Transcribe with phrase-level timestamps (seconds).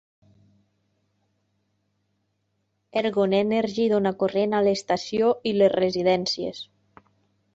[3.03, 6.65] Ergon Energy dona corrent a l'estació i les residències.